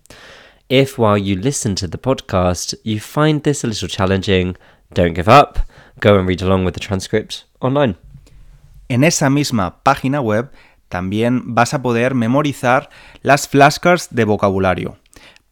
[0.67, 4.57] If while you listen to the podcast you find this a little challenging,
[4.91, 5.59] don't give up.
[5.99, 7.97] Go and read along with the transcript online.
[8.89, 10.49] En esa misma página web
[10.89, 12.89] también vas a poder memorizar
[13.21, 14.97] las flashcards de vocabulario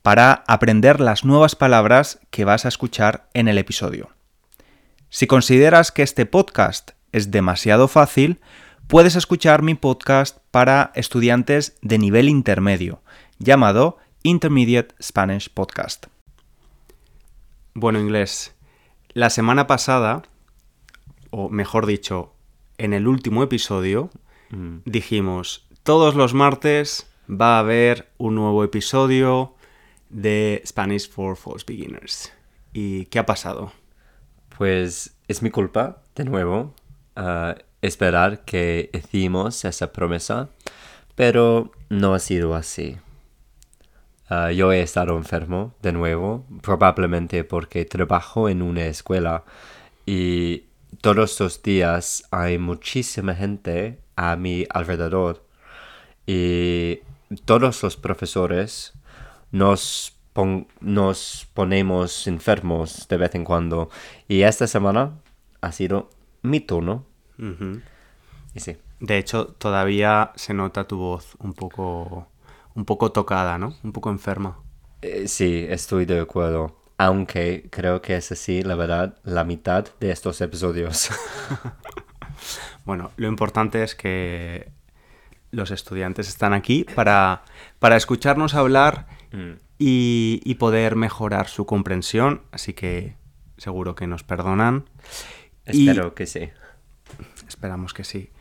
[0.01, 4.09] para aprender las nuevas palabras que vas a escuchar en el episodio.
[5.09, 8.41] Si consideras que este podcast es demasiado fácil,
[8.87, 13.03] puedes escuchar mi podcast para estudiantes de nivel intermedio,
[13.37, 16.05] llamado Intermediate Spanish Podcast.
[17.73, 18.55] Bueno, inglés.
[19.09, 20.23] La semana pasada,
[21.29, 22.33] o mejor dicho,
[22.77, 24.09] en el último episodio,
[24.85, 29.55] dijimos, todos los martes va a haber un nuevo episodio
[30.09, 32.31] de Spanish for False Beginners.
[32.71, 33.73] ¿Y qué ha pasado?
[34.57, 36.73] Pues es mi culpa, de nuevo,
[37.17, 40.47] uh, esperar que hicimos esa promesa,
[41.15, 42.95] pero no ha sido así.
[44.29, 49.43] Uh, yo he estado enfermo de nuevo, probablemente porque trabajo en una escuela
[50.05, 50.63] y
[51.01, 55.45] todos los días hay muchísima gente a mi alrededor
[56.25, 56.99] y
[57.45, 58.93] todos los profesores
[59.51, 63.89] nos, pon- nos ponemos enfermos de vez en cuando
[64.27, 65.19] y esta semana
[65.61, 66.09] ha sido
[66.41, 67.05] mi turno
[68.55, 68.77] y sí.
[68.99, 72.27] De hecho, todavía se nota tu voz un poco,
[72.75, 73.75] un poco tocada, ¿no?
[73.83, 74.59] Un poco enferma.
[75.01, 76.79] Eh, sí, estoy de acuerdo.
[76.97, 81.09] Aunque creo que es así, la verdad, la mitad de estos episodios.
[82.85, 84.69] Bueno, lo importante es que
[85.51, 87.43] los estudiantes están aquí para,
[87.79, 89.07] para escucharnos hablar
[89.79, 93.15] y, y poder mejorar su comprensión, así que
[93.57, 94.89] seguro que nos perdonan.
[95.71, 96.49] Y- Espero que sí.
[97.47, 98.31] Esperamos que sí.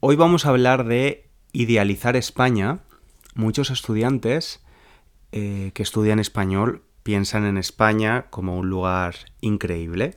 [0.00, 2.78] Hoy vamos a hablar de idealizar España.
[3.38, 4.64] Muchos estudiantes
[5.30, 10.16] eh, que estudian español piensan en España como un lugar increíble.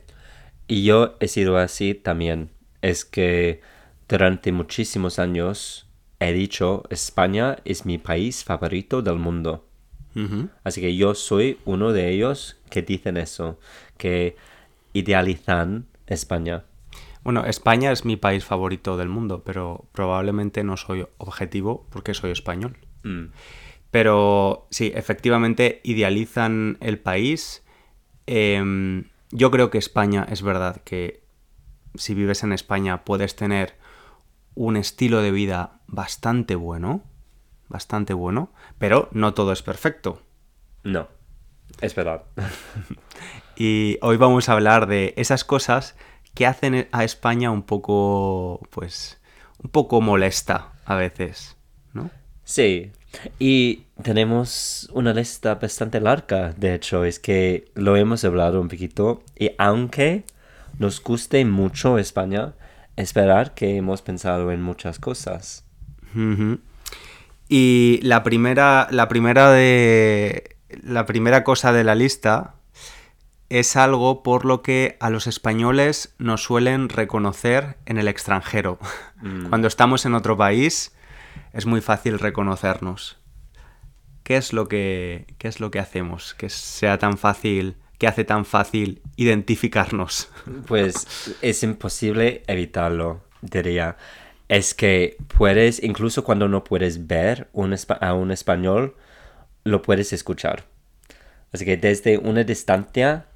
[0.66, 2.50] Y yo he sido así también.
[2.80, 3.60] Es que
[4.08, 5.86] durante muchísimos años
[6.18, 9.68] he dicho España es mi país favorito del mundo.
[10.64, 13.60] Así que yo soy uno de ellos que dicen eso,
[13.98, 14.34] que
[14.94, 16.64] idealizan España.
[17.22, 22.32] Bueno, España es mi país favorito del mundo, pero probablemente no soy objetivo porque soy
[22.32, 22.78] español.
[23.02, 23.26] Mm.
[23.90, 27.62] Pero sí, efectivamente idealizan el país.
[28.26, 31.22] Em, yo creo que España es verdad que
[31.94, 33.76] si vives en España puedes tener
[34.54, 37.02] un estilo de vida bastante bueno,
[37.68, 40.22] bastante bueno, pero no todo es perfecto.
[40.84, 41.08] No,
[41.80, 42.24] es verdad.
[43.54, 45.94] Y hoy vamos a hablar de esas cosas
[46.34, 49.20] que hacen a España un poco, pues,
[49.62, 51.56] un poco molesta a veces.
[52.52, 52.92] Sí,
[53.38, 59.22] y tenemos una lista bastante larga, de hecho, es que lo hemos hablado un poquito
[59.38, 60.24] y aunque
[60.78, 62.52] nos guste mucho España,
[62.94, 65.64] esperar que hemos pensado en muchas cosas.
[67.48, 70.58] Y la primera, la primera de.
[70.82, 72.56] La primera cosa de la lista
[73.48, 78.78] es algo por lo que a los españoles nos suelen reconocer en el extranjero.
[79.48, 80.92] Cuando estamos en otro país
[81.52, 83.18] es muy fácil reconocernos.
[84.22, 86.34] ¿Qué es lo que, qué es lo que hacemos?
[86.34, 90.30] Que sea tan fácil, que hace tan fácil identificarnos.
[90.66, 93.96] Pues es imposible evitarlo, diría.
[94.48, 98.96] Es que puedes, incluso cuando no puedes ver un a un español,
[99.64, 100.64] lo puedes escuchar.
[101.52, 103.26] Así que desde una distancia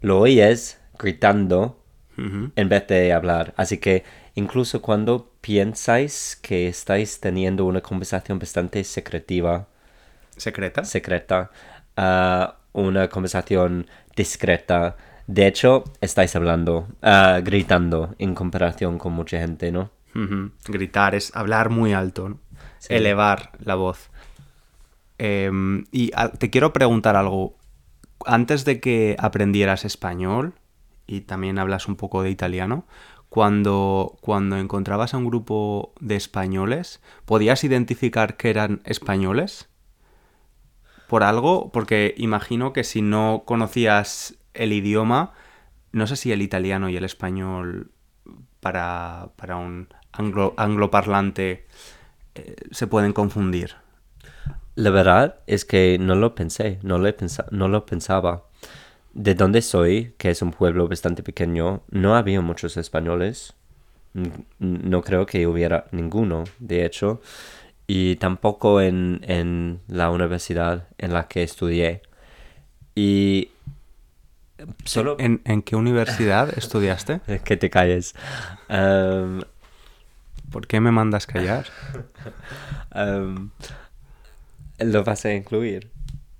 [0.00, 1.82] lo oyes gritando
[2.16, 3.52] en vez de hablar.
[3.56, 4.04] Así que
[4.36, 9.66] incluso cuando piensáis que estáis teniendo una conversación bastante secretiva,
[10.36, 10.84] ¿Secreta?
[10.84, 11.50] secreta,
[11.96, 14.96] ah, una conversación discreta,
[15.26, 19.90] de hecho estáis hablando, ah, gritando en comparación con mucha gente, ¿no?
[20.68, 22.38] Gritar es hablar muy alto, ¿no?
[22.78, 22.94] Sí.
[22.94, 24.10] elevar la voz.
[25.18, 27.56] Em, y ah, te quiero preguntar algo.
[28.24, 30.54] Antes de que aprendieras español,
[31.06, 32.86] y también hablas un poco de italiano,
[33.36, 39.68] cuando, cuando encontrabas a un grupo de españoles, ¿podías identificar que eran españoles?
[41.06, 41.70] por algo?
[41.70, 45.34] Porque imagino que si no conocías el idioma,
[45.92, 47.90] no sé si el italiano y el español
[48.60, 51.66] para, para un anglo, angloparlante
[52.36, 53.74] eh, se pueden confundir.
[54.76, 58.46] La verdad es que no lo pensé, no lo, pensa- no lo pensaba.
[59.16, 63.54] De donde soy, que es un pueblo bastante pequeño, no había muchos españoles.
[64.58, 67.22] No creo que hubiera ninguno, de hecho.
[67.86, 72.02] Y tampoco en, en la universidad en la que estudié.
[72.94, 73.48] Y
[74.84, 75.16] solo...
[75.18, 77.22] ¿En, en qué universidad estudiaste?
[77.42, 78.14] Que te calles.
[78.68, 79.40] Em,
[80.50, 81.64] ¿Por qué me mandas callar?
[82.94, 83.48] em,
[84.78, 85.95] lo vas a incluir.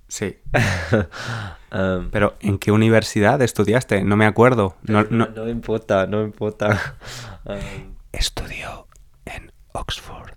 [0.09, 0.39] Sí.
[1.73, 4.03] Em, Pero ¿en qué universidad estudiaste?
[4.05, 4.77] No me acuerdo.
[4.83, 6.97] No, no, no- importa, no importa.
[7.45, 8.87] Em, Estudió
[9.27, 10.31] en Oxford.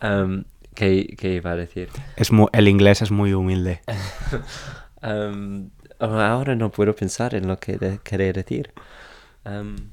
[0.00, 0.44] em,
[0.74, 1.88] ¿qué, qué iba a decir?
[2.16, 3.80] Es mu- el inglés es muy humilde.
[5.02, 8.72] Em, ahora no puedo pensar en lo que de- quería decir.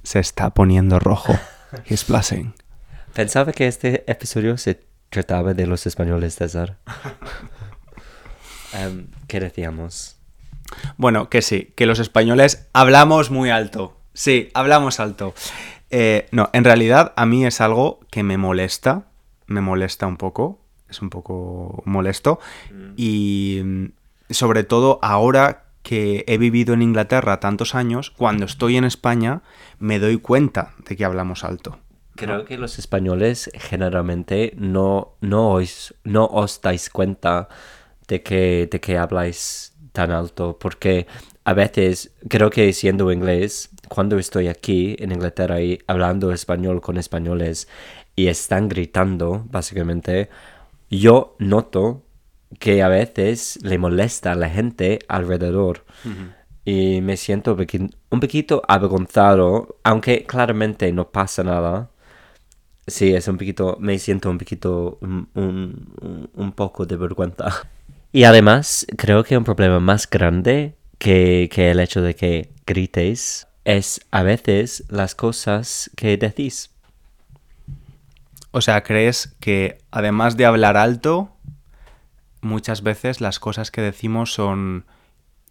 [0.04, 1.34] Se está poniendo rojo.
[1.86, 2.54] He's blushing.
[3.14, 6.78] pensaba que este episodio se trataba de los españoles, César.
[8.74, 10.18] Em, ¿Qué decíamos?
[10.98, 13.98] Bueno, que sí, que los españoles hablamos muy alto.
[14.14, 15.34] Sí, hablamos alto.
[15.90, 19.06] Eh, no, en realidad a mí es algo que me molesta.
[19.48, 20.60] Me molesta un poco.
[20.90, 22.40] Es un poco molesto.
[22.96, 23.86] Y mm,
[24.30, 29.42] sobre todo ahora que he vivido en Inglaterra tantos años, cuando estoy en España
[29.80, 31.80] me doy cuenta de que hablamos alto.
[32.16, 37.48] Creo que los españoles generalmente no, no, os, no os dais cuenta
[38.10, 41.08] de que, de que habláis tan alto, porque
[41.46, 46.98] a veces creo que siendo inglés, cuando estoy aquí en Inglaterra y hablando español con
[46.98, 47.68] españoles
[48.16, 50.30] y están gritando, básicamente,
[50.90, 52.04] yo noto
[52.60, 55.86] que a veces le molesta a la gente alrededor.
[56.66, 57.56] Y me siento
[58.10, 61.90] un poquito avergonzado, aunque claramente no pasa nada.
[62.86, 67.70] Sí, es un poquito, me siento un poquito, un- un- un poco de vergüenza.
[68.12, 73.48] Y además, creo que un problema más grande que, que el hecho de que gritéis
[73.66, 76.72] es a veces las cosas que decís.
[78.52, 81.30] O sea, ¿crees que además de hablar alto,
[82.42, 84.86] muchas veces las cosas que decimos son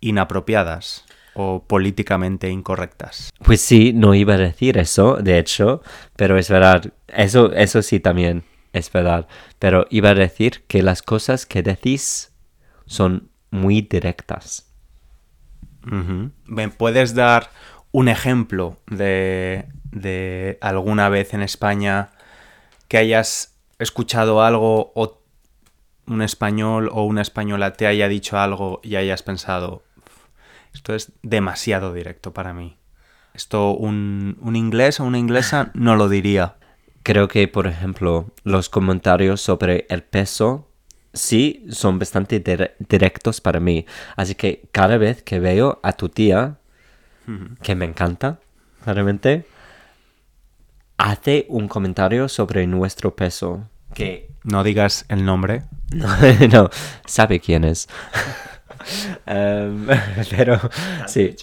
[0.00, 3.30] inapropiadas o políticamente incorrectas?
[3.44, 5.80] Pues sí, no iba a decir eso, de hecho,
[6.16, 9.28] pero es verdad, eso, eso sí también es verdad,
[9.60, 12.32] pero iba a decir que las cosas que decís
[12.88, 14.66] son muy directas.
[16.44, 17.50] ¿Me puedes dar
[17.92, 22.10] un ejemplo de, de alguna vez en España
[22.88, 25.22] que hayas escuchado algo o
[26.06, 29.82] un español o una española te haya dicho algo y hayas pensado,
[30.74, 32.76] esto es demasiado directo para mí?
[33.32, 36.56] Esto un, un inglés o una inglesa no lo diría.
[37.02, 40.67] Creo que, por ejemplo, los comentarios sobre el peso
[41.12, 43.86] sí son bastante dire- directos para mí.
[44.16, 46.58] Así que cada vez que veo a tu tía,
[47.62, 48.40] que me encanta,
[48.84, 49.44] claramente,
[50.96, 53.68] hace un comentario sobre nuestro peso.
[53.94, 55.62] Que No digas el nombre.
[55.92, 56.08] no,
[56.52, 56.70] no,
[57.06, 57.88] sabe quién es.
[59.26, 59.86] Em,
[60.30, 60.58] pero
[61.06, 61.34] sí,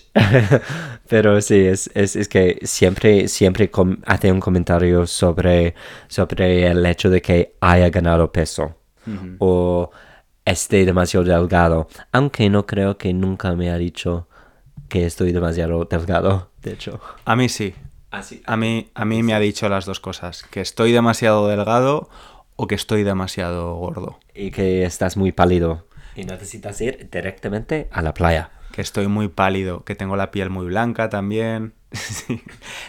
[1.08, 3.70] pero sí, es, es, es que siempre, siempre
[4.06, 5.76] hace un comentario sobre,
[6.08, 8.76] sobre el hecho de que haya ganado peso
[9.40, 9.92] o
[10.46, 14.28] esté demasiado delgado, aunque no creo que nunca me ha dicho
[14.90, 17.00] que estoy demasiado delgado, de hecho.
[17.26, 17.74] A mí sí.
[18.12, 22.10] Así, A mí, a mí me ha dicho las dos cosas, que estoy demasiado delgado
[22.56, 25.86] o que estoy demasiado gordo, y que estás muy pálido
[26.16, 28.52] y necesitas ir directamente a la playa.
[28.72, 31.74] que estoy muy pálido, que tengo la piel muy blanca también.
[31.96, 32.42] Sí.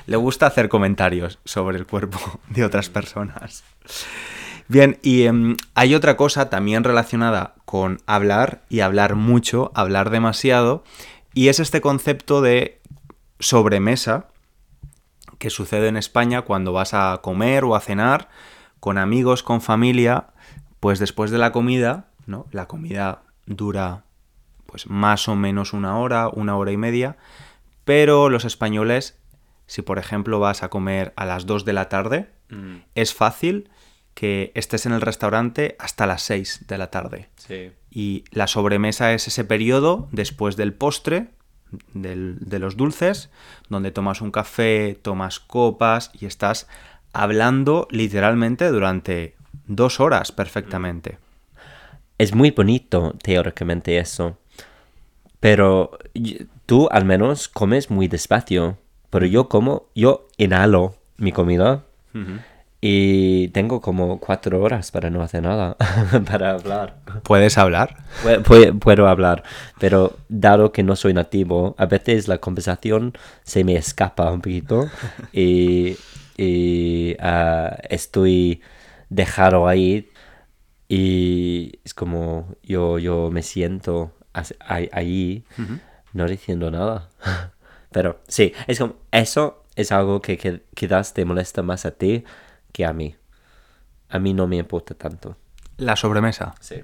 [0.06, 2.18] Le gusta hacer comentarios sobre el cuerpo
[2.48, 3.62] de otras personas.
[4.68, 10.82] Bien, y em, hay otra cosa también relacionada con hablar y hablar mucho, hablar demasiado,
[11.34, 12.80] y es este concepto de
[13.38, 14.28] sobremesa
[15.38, 18.28] que sucede en España cuando vas a comer o a cenar
[18.80, 20.28] con amigos, con familia,
[20.80, 22.46] pues después de la comida, ¿no?
[22.50, 24.04] La comida dura
[24.66, 27.16] pues más o menos una hora, una hora y media,
[27.84, 29.18] pero los españoles,
[29.66, 32.30] si por ejemplo vas a comer a las 2 de la tarde,
[32.94, 33.70] es fácil
[34.16, 37.28] que estés en el restaurante hasta las 6 de la tarde.
[37.36, 37.70] Sí.
[37.90, 41.28] Y la sobremesa es ese periodo después del postre,
[41.92, 43.28] del- de los dulces,
[43.68, 46.66] donde tomas un café, tomas copas y estás
[47.12, 51.18] hablando literalmente durante dos horas perfectamente.
[52.18, 54.38] es muy bonito teóricamente eso.
[55.40, 55.98] Pero
[56.64, 58.78] tú al menos comes muy despacio.
[59.10, 61.84] Pero yo como, yo inhalo mi comida
[62.80, 65.76] y tengo como cuatro horas para no hacer nada,
[66.28, 66.96] para hablar.
[67.24, 67.96] ¿Puedes hablar?
[68.22, 69.42] Pue- pue- Puedo hablar,
[69.80, 73.14] pero dado que no soy nativo, a veces la conversación
[73.44, 74.88] se me escapa un poquito
[75.32, 75.96] y,
[76.36, 78.60] y, ah, estoy
[79.08, 80.10] dejado ahí
[80.88, 84.12] y es como yo, yo me siento
[84.60, 85.44] ahí
[86.12, 87.08] no diciendo nada.
[87.90, 92.24] Pero sí, es como eso es algo que, que quizás te molesta más a ti
[92.76, 93.16] que a mí.
[94.10, 95.38] A mí no me importa tanto.
[95.78, 96.54] La sobremesa.
[96.60, 96.76] Sí.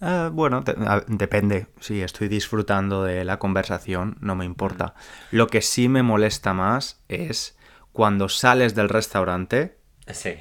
[0.00, 1.66] Eh, bueno, a- depende.
[1.78, 4.94] Si estoy disfrutando de la conversación, no me importa.
[5.30, 7.54] Lo que sí me molesta más es
[7.92, 9.76] cuando sales del restaurante
[10.10, 10.36] Sí.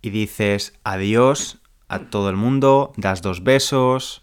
[0.00, 4.22] y dices adiós a todo el mundo, das dos besos,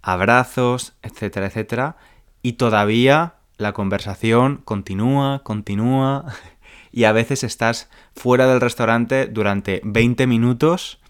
[0.00, 1.96] abrazos, etcétera, etcétera,
[2.40, 6.24] y todavía la conversación continúa, continúa,
[6.94, 11.00] y a veces estás fuera del restaurante durante 20 minutos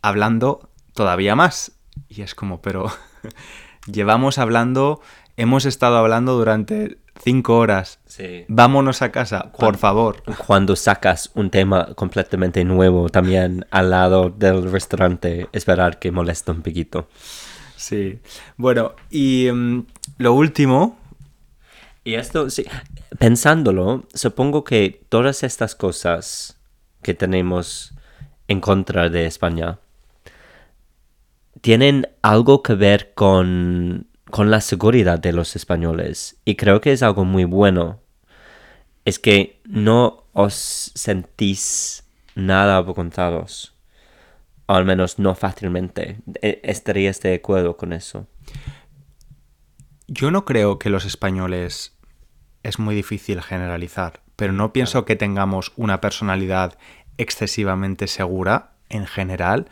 [0.00, 1.72] hablando todavía más.
[2.08, 2.90] Y es como, pero
[3.86, 5.02] llevamos hablando,
[5.36, 7.98] hemos estado hablando durante 5 horas.
[8.06, 8.46] Sí.
[8.48, 10.22] Vámonos a casa, por favor.
[10.46, 16.62] Cuando sacas un tema completamente nuevo también al lado del restaurante, esperar que moleste un
[16.62, 17.06] poquito.
[17.76, 18.18] Sí.
[18.56, 19.84] Bueno, y mm,
[20.16, 20.96] lo último,
[22.08, 22.64] Y esto, sí,
[23.18, 26.58] pensándolo, supongo que todas estas cosas
[27.02, 27.92] que tenemos
[28.46, 29.78] en contra de España
[31.60, 36.40] tienen algo que ver con, con la seguridad de los españoles.
[36.46, 38.00] Y creo que es algo muy bueno.
[39.04, 40.54] Es que no os
[40.94, 43.74] sentís nada avergonzados.
[44.66, 46.20] Al menos no fácilmente.
[46.40, 48.26] E- ¿Estarías de acuerdo con eso?
[50.08, 51.97] yo no creo que los españoles
[52.62, 56.78] es muy difícil generalizar, pero no pienso que tengamos una personalidad
[57.16, 59.68] excesivamente segura en general.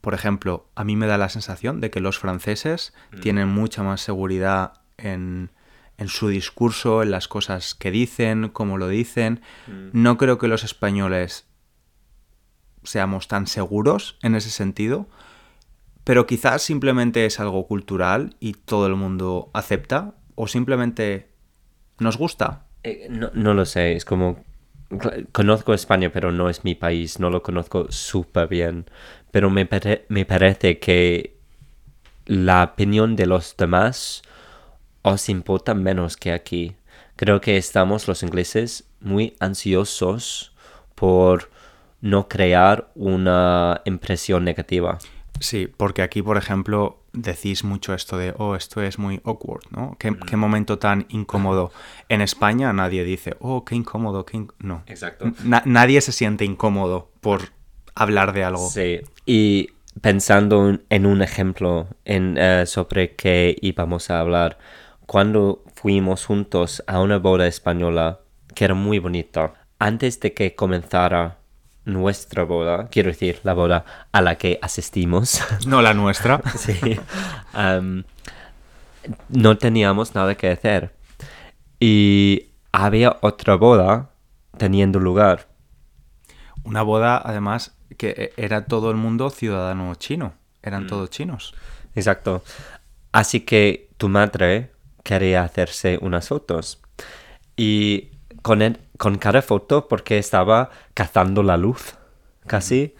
[0.00, 4.00] Por ejemplo, a mí me da la sensación de que los franceses tienen mucha más
[4.00, 5.50] seguridad en,
[5.98, 9.40] en su discurso, en las cosas que dicen, cómo lo dicen.
[9.92, 11.46] No creo que los españoles
[12.82, 15.08] seamos tan seguros en ese sentido,
[16.04, 21.30] pero quizás simplemente es algo cultural y todo el mundo acepta, o simplemente
[21.98, 22.66] nos gusta.
[22.82, 24.44] Eh, no, no lo sé, es como...
[25.32, 28.86] Conozco España, pero no es mi país, no lo conozco súper bien.
[29.32, 29.68] Pero me,
[30.08, 31.36] me parece que
[32.26, 34.22] la opinión de los demás
[35.02, 36.76] os importa menos que aquí.
[37.16, 40.52] Creo que estamos los ingleses muy ansiosos
[40.94, 41.50] por
[42.00, 44.98] no crear una impresión negativa.
[45.40, 49.96] Sí, porque aquí, por ejemplo, decís mucho esto de, oh, esto es muy awkward, ¿no?
[49.98, 51.72] ¿Qué, qué momento tan incómodo.
[52.08, 54.52] En España nadie dice, oh, qué incómodo, qué inc-".
[54.58, 54.82] No.
[54.86, 55.32] Exacto.
[55.44, 57.50] Na- nadie se siente incómodo por
[57.94, 58.68] hablar de algo.
[58.68, 64.58] Sí, y pensando en- un ejemplo en, eh, sobre qué íbamos a hablar,
[65.06, 68.20] cuando fuimos juntos a una boda española
[68.54, 71.38] que era muy bonita, antes de que comenzara
[71.86, 76.42] nuestra boda, quiero decir, la boda a la que asistimos, No la nuestra.
[76.58, 76.98] sí,
[79.28, 80.92] no teníamos nada que hacer.
[81.80, 84.10] Y había otra boda
[84.58, 85.48] teniendo lugar.
[86.64, 90.34] Una boda, además, que era todo el mundo ciudadano chino.
[90.62, 91.54] Eran todos chinos.
[91.94, 92.42] Exacto.
[93.12, 94.72] Así que tu madre
[95.04, 96.82] quería hacerse unas fotos.
[97.56, 98.10] Y
[98.42, 101.94] con, el- con cada foto, porque estaba cazando la luz,
[102.46, 102.94] casi,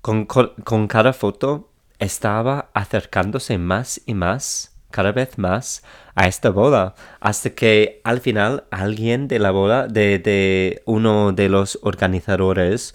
[0.00, 5.82] con, con- cada foto estaba acercándose más y más, cada vez más,
[6.14, 6.94] a esta boda.
[7.20, 12.94] Hasta que al final alguien de la boda, de, de uno de los organizadores,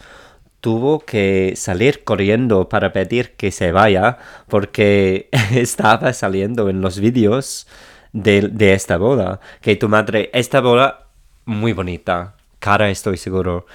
[0.61, 7.67] tuvo que salir corriendo para pedir que se vaya porque estaba saliendo en los vídeos
[8.13, 9.39] de, de esta boda.
[9.61, 11.07] Que tu madre, esta boda
[11.45, 13.65] muy bonita, cara estoy seguro.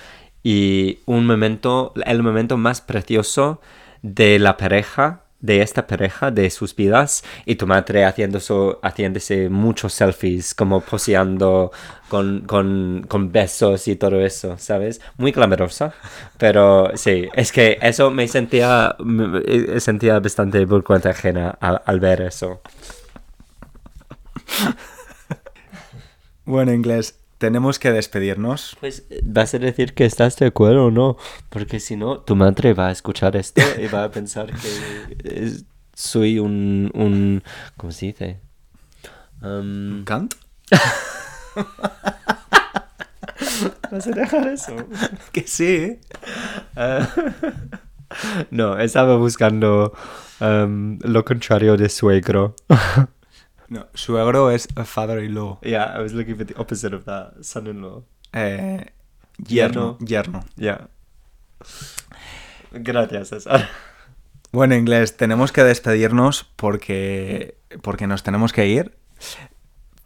[0.43, 3.61] Y un momento, el momento más precioso
[4.03, 9.49] de la pareja, de esta pareja, de sus vidas, y tu madre haciendo so- haciéndose
[9.51, 11.73] muchos selfies, como poseando
[12.09, 15.01] con, con, besos y todo eso, ¿sabes?
[15.19, 15.93] Muy clamorosa,
[16.39, 22.23] pero sí, es que eso me sentía, me- sentía bastante vergüenza ajena al, al ver
[22.23, 22.61] eso.
[26.45, 28.77] Bueno, inglés, tenemos que despedirnos.
[28.81, 31.17] Pues vas a decir que estás de acuerdo o no,
[31.49, 35.53] porque si no, tu madre va a escuchar esto y va a pensar que
[35.95, 37.43] soy un, un
[37.77, 38.41] ¿cómo se dice?
[39.43, 40.35] Um, ¿Kant?
[43.91, 44.77] ¿Vas a dejar eso?
[45.33, 45.99] Que sí.
[46.77, 47.07] Eh,
[48.51, 49.93] no, estaba buscando
[50.41, 52.55] um, lo contrario de suegro.
[53.69, 55.61] No, suegro es father-in-law.
[55.63, 57.35] yeah, I was looking for the opposite of that.
[57.43, 58.03] Son-in-law.
[58.33, 58.87] Eh,
[59.39, 59.99] yerno.
[60.01, 60.45] Yerno.
[60.57, 60.89] Yeah.
[62.73, 63.69] Gracias, César.
[64.53, 68.97] Bueno, inglés, tenemos que despedirnos porque, porque nos tenemos que ir.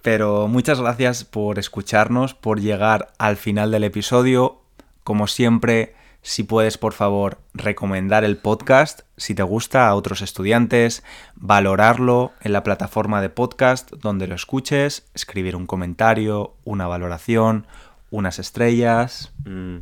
[0.02, 4.62] Pero muchas gracias por escucharnos, por llegar al final del episodio.
[5.04, 11.02] Como siempre, si puedes, por favor, recomendar el podcast si te gusta a otros estudiantes,
[11.34, 17.66] valorarlo en la plataforma de podcast donde lo escuches, escribir un comentario, una valoración,
[18.10, 19.32] unas estrellas.
[19.44, 19.78] Mm.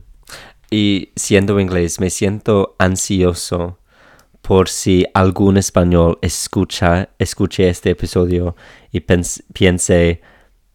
[0.71, 3.79] Y siendo inglés, me siento ansioso
[4.43, 8.55] por si algún español escucha, escuche este episodio
[8.93, 10.23] y piense,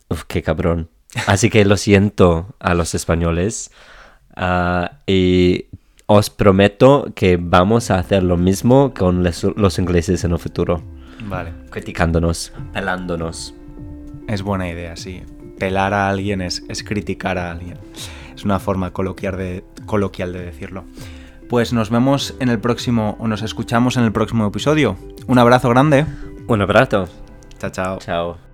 [0.09, 0.89] "Uf, qué cabrón.
[1.27, 3.71] Así que lo siento a los españoles.
[4.35, 5.65] Ah, y
[6.05, 10.81] os prometo que vamos a hacer lo mismo con les- los ingleses en el futuro.
[11.27, 11.53] Vale.
[11.69, 13.53] Criticándonos, pelándonos.
[14.27, 15.21] Es buena idea, sí.
[15.59, 17.77] Pelar a alguien es, es criticar a alguien.
[18.35, 20.83] Es una forma coloquial de, coloquial de decirlo.
[21.49, 24.97] Pues nos vemos en el próximo, o nos escuchamos en el próximo episodio.
[25.27, 26.05] Un abrazo grande.
[26.47, 27.07] Un abrazo.
[27.59, 27.97] Chao, chao.
[27.99, 28.52] Chao.